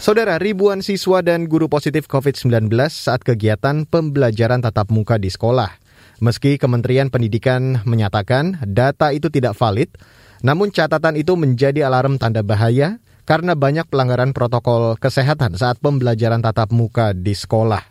[0.00, 5.68] Saudara, ribuan siswa dan guru positif COVID-19 saat kegiatan pembelajaran tatap muka di sekolah.
[6.24, 9.92] Meski Kementerian Pendidikan menyatakan data itu tidak valid,
[10.40, 12.98] namun catatan itu menjadi alarm tanda bahaya
[13.28, 17.84] karena banyak pelanggaran protokol kesehatan saat pembelajaran tatap muka di sekolah.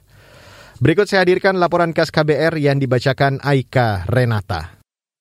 [0.81, 4.76] Berikut saya hadirkan laporan khas KBR yang dibacakan Aika Renata.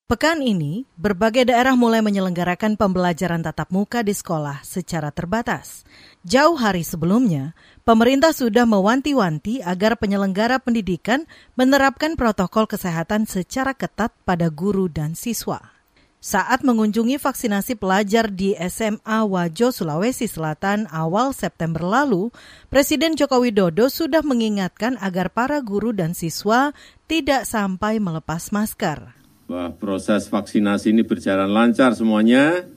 [0.07, 5.83] Pekan ini, berbagai daerah mulai menyelenggarakan pembelajaran tatap muka di sekolah secara terbatas.
[6.23, 7.51] Jauh hari sebelumnya,
[7.83, 11.27] pemerintah sudah mewanti-wanti agar penyelenggara pendidikan
[11.59, 15.75] menerapkan protokol kesehatan secara ketat pada guru dan siswa.
[16.23, 22.31] Saat mengunjungi vaksinasi pelajar di SMA Wajo, Sulawesi Selatan awal September lalu,
[22.71, 26.71] Presiden Joko Widodo sudah mengingatkan agar para guru dan siswa
[27.11, 29.16] tidak sampai melepas masker
[29.47, 32.67] bahwa proses vaksinasi ini berjalan lancar semuanya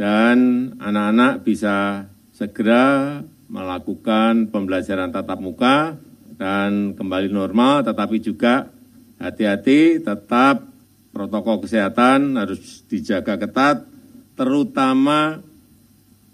[0.00, 6.00] dan anak-anak bisa segera melakukan pembelajaran tatap muka
[6.36, 8.68] dan kembali normal, tetapi juga
[9.16, 10.64] hati-hati tetap
[11.12, 13.88] protokol kesehatan harus dijaga ketat,
[14.36, 15.40] terutama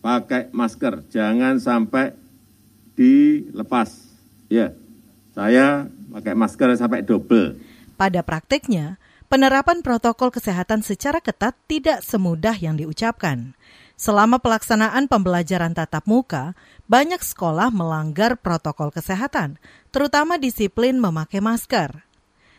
[0.03, 2.15] pakai masker, jangan sampai
[2.99, 4.11] dilepas.
[4.51, 4.75] Ya,
[5.33, 7.55] saya pakai masker sampai double.
[7.95, 8.99] Pada praktiknya,
[9.33, 13.57] penerapan protokol kesehatan secara ketat tidak semudah yang diucapkan.
[13.97, 16.53] Selama pelaksanaan pembelajaran tatap muka,
[16.85, 19.57] banyak sekolah melanggar protokol kesehatan,
[19.89, 22.05] terutama disiplin memakai masker.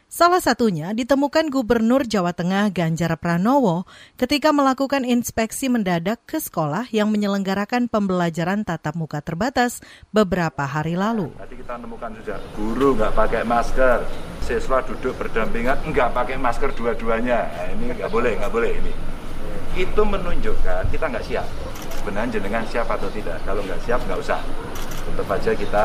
[0.09, 3.85] Salah satunya ditemukan Gubernur Jawa Tengah Ganjar Pranowo
[4.17, 11.33] ketika melakukan inspeksi mendadak ke sekolah yang menyelenggarakan pembelajaran tatap muka terbatas beberapa hari lalu.
[11.37, 13.97] Tadi kita menemukan juga guru nggak pakai masker,
[14.43, 17.47] siswa duduk berdampingan nggak pakai masker dua-duanya.
[17.47, 18.93] Nah, ini nggak boleh, nggak boleh ini.
[19.79, 21.47] Itu menunjukkan kita nggak siap.
[21.97, 23.39] Sebenarnya jenengan siap atau tidak.
[23.47, 24.43] Kalau nggak siap nggak usah.
[25.07, 25.83] Tetap aja kita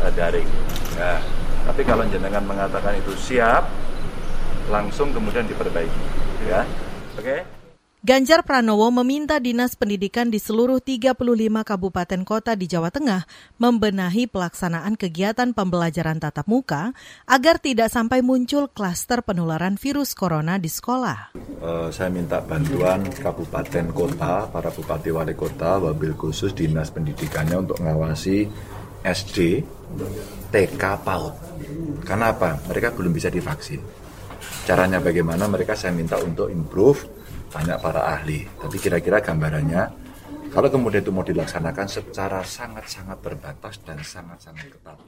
[0.00, 0.48] uh, daring.
[0.96, 1.20] Nah,
[1.68, 3.68] tapi kalau jenengan mengatakan itu siap,
[4.72, 6.04] langsung kemudian diperbaiki,
[6.48, 6.64] ya.
[7.20, 7.44] Oke?
[7.44, 7.57] Okay?
[8.08, 11.12] Ganjar Pranowo meminta Dinas Pendidikan di seluruh 35
[11.60, 13.28] kabupaten kota di Jawa Tengah
[13.60, 16.96] membenahi pelaksanaan kegiatan pembelajaran tatap muka
[17.28, 21.36] agar tidak sampai muncul klaster penularan virus corona di sekolah.
[21.60, 27.76] Uh, saya minta bantuan kabupaten kota, para bupati wali kota, wabil khusus Dinas Pendidikannya untuk
[27.84, 28.48] mengawasi
[29.04, 29.60] SD,
[30.48, 31.34] TK, PAUD.
[32.08, 32.56] Karena apa?
[32.72, 33.84] Mereka belum bisa divaksin.
[34.64, 37.17] Caranya bagaimana mereka saya minta untuk improve,
[37.48, 38.44] banyak para ahli.
[38.60, 39.82] Tapi kira-kira gambarannya,
[40.48, 44.98] kalau kemudian itu mau dilaksanakan secara sangat-sangat terbatas dan sangat-sangat ketat.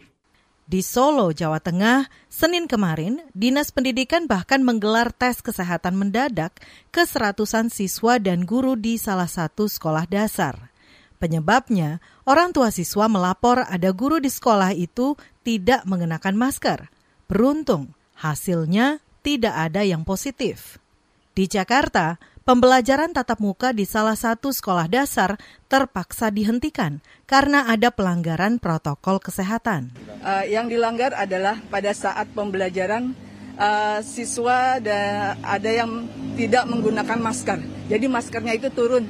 [0.70, 6.54] Di Solo, Jawa Tengah, Senin kemarin, Dinas Pendidikan bahkan menggelar tes kesehatan mendadak
[6.94, 10.70] ke seratusan siswa dan guru di salah satu sekolah dasar.
[11.18, 16.86] Penyebabnya, orang tua siswa melapor ada guru di sekolah itu tidak mengenakan masker.
[17.26, 20.78] Beruntung, hasilnya tidak ada yang positif.
[21.34, 25.36] Di Jakarta, pembelajaran tatap muka di salah satu sekolah dasar
[25.70, 29.94] terpaksa dihentikan karena ada pelanggaran protokol kesehatan.
[30.20, 33.12] Uh, yang dilanggar adalah pada saat pembelajaran
[33.60, 37.58] uh, siswa ada, ada yang tidak menggunakan masker.
[37.86, 39.04] Jadi maskernya itu turun,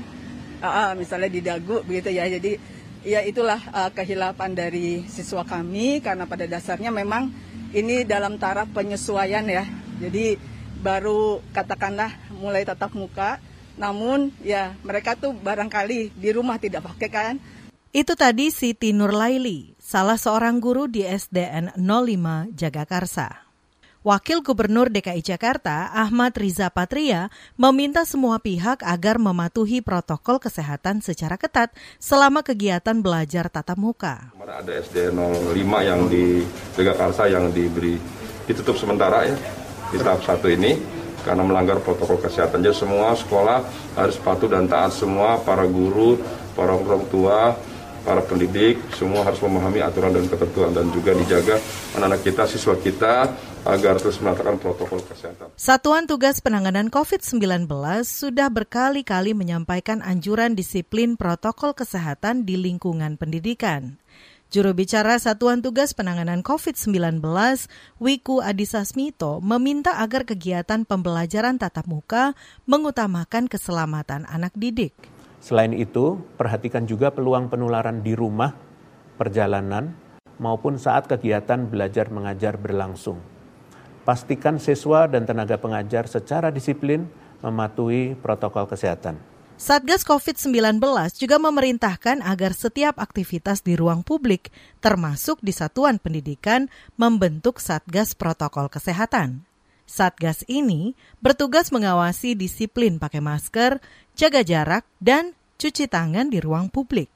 [0.60, 2.26] uh, misalnya di dagu begitu ya.
[2.26, 2.58] Jadi
[3.06, 7.32] ya itulah uh, kehilapan dari siswa kami karena pada dasarnya memang
[7.70, 9.64] ini dalam taraf penyesuaian ya.
[10.00, 10.49] Jadi
[10.80, 13.38] baru katakanlah mulai tatap muka,
[13.76, 17.34] namun ya mereka tuh barangkali di rumah tidak pakai kan.
[17.90, 23.50] Itu tadi Siti Nurlaili, salah seorang guru di SDN 05 Jagakarsa.
[24.00, 27.28] Wakil Gubernur DKI Jakarta, Ahmad Riza Patria,
[27.60, 31.68] meminta semua pihak agar mematuhi protokol kesehatan secara ketat
[32.00, 34.32] selama kegiatan belajar tatap muka.
[34.40, 35.52] Ada SD 05
[35.84, 36.40] yang di
[36.80, 38.00] Jagakarsa yang diberi
[38.48, 39.59] ditutup sementara ya
[39.90, 40.78] di tahap satu ini
[41.22, 42.64] karena melanggar protokol kesehatan.
[42.64, 43.58] Jadi semua sekolah
[43.98, 46.16] harus patuh dan taat semua, para guru,
[46.56, 47.54] para orang tua,
[48.00, 51.60] para pendidik, semua harus memahami aturan dan ketentuan dan juga dijaga
[51.96, 53.14] anak-anak kita, siswa kita
[53.60, 55.52] agar terus melakukan protokol kesehatan.
[55.60, 57.68] Satuan Tugas Penanganan COVID-19
[58.08, 64.00] sudah berkali-kali menyampaikan anjuran disiplin protokol kesehatan di lingkungan pendidikan.
[64.50, 67.22] Juru bicara Satuan Tugas Penanganan COVID-19,
[68.02, 72.34] Wiku Adhisa Smito, meminta agar kegiatan pembelajaran tatap muka
[72.66, 74.90] mengutamakan keselamatan anak didik.
[75.38, 78.50] Selain itu, perhatikan juga peluang penularan di rumah,
[79.14, 79.94] perjalanan,
[80.42, 83.22] maupun saat kegiatan belajar mengajar berlangsung.
[84.02, 87.06] Pastikan siswa dan tenaga pengajar secara disiplin
[87.38, 89.29] mematuhi protokol kesehatan.
[89.60, 90.80] Satgas COVID-19
[91.20, 94.48] juga memerintahkan agar setiap aktivitas di ruang publik,
[94.80, 99.44] termasuk di satuan pendidikan, membentuk Satgas Protokol Kesehatan.
[99.84, 103.84] Satgas ini bertugas mengawasi disiplin pakai masker,
[104.16, 107.12] jaga jarak, dan cuci tangan di ruang publik.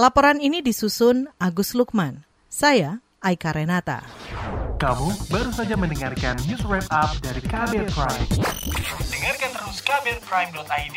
[0.00, 2.24] Laporan ini disusun Agus Lukman.
[2.48, 4.00] Saya Aika Renata.
[4.76, 8.28] Kamu baru saja mendengarkan news wrap up dari Kabel Prime.
[9.08, 10.96] Dengarkan terus kbrprime.id,